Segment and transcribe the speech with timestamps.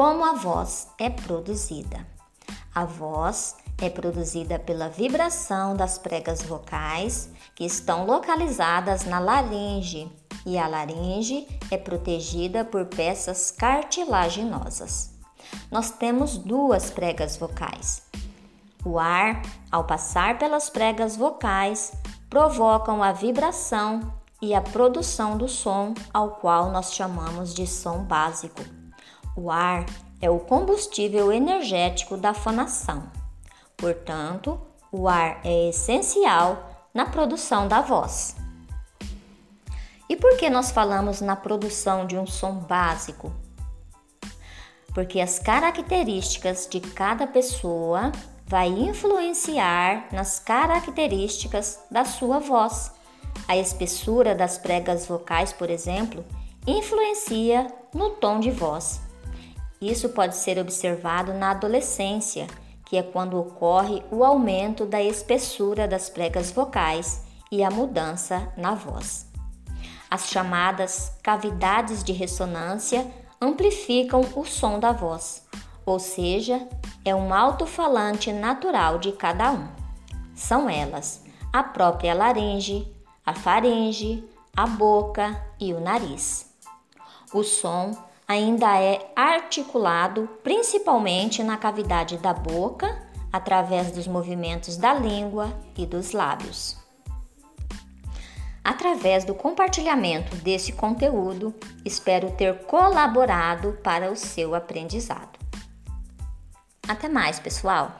[0.00, 2.06] como a voz é produzida.
[2.74, 10.10] A voz é produzida pela vibração das pregas vocais que estão localizadas na laringe,
[10.46, 15.10] e a laringe é protegida por peças cartilaginosas.
[15.70, 18.02] Nós temos duas pregas vocais.
[18.82, 21.92] O ar, ao passar pelas pregas vocais,
[22.30, 24.00] provocam a vibração
[24.40, 28.79] e a produção do som, ao qual nós chamamos de som básico.
[29.36, 29.86] O ar
[30.20, 33.10] é o combustível energético da fonação.
[33.76, 34.60] Portanto,
[34.92, 38.36] o ar é essencial na produção da voz.
[40.08, 43.32] E por que nós falamos na produção de um som básico?
[44.92, 48.10] Porque as características de cada pessoa
[48.44, 52.92] vai influenciar nas características da sua voz.
[53.46, 56.24] A espessura das pregas vocais, por exemplo,
[56.66, 59.00] influencia no tom de voz.
[59.80, 62.46] Isso pode ser observado na adolescência,
[62.84, 68.74] que é quando ocorre o aumento da espessura das pregas vocais e a mudança na
[68.74, 69.26] voz.
[70.10, 73.06] As chamadas cavidades de ressonância
[73.40, 75.46] amplificam o som da voz,
[75.86, 76.68] ou seja,
[77.04, 79.68] é um alto-falante natural de cada um.
[80.34, 82.86] São elas a própria laringe,
[83.24, 84.24] a faringe,
[84.56, 86.52] a boca e o nariz.
[87.32, 87.92] O som
[88.30, 92.96] ainda é articulado principalmente na cavidade da boca,
[93.32, 96.76] através dos movimentos da língua e dos lábios.
[98.62, 101.52] Através do compartilhamento desse conteúdo,
[101.84, 105.36] espero ter colaborado para o seu aprendizado.
[106.86, 107.98] Até mais, pessoal!